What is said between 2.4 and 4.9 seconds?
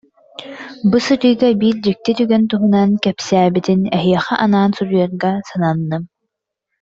туһунан кэпсээбитин эһиэхэ анаан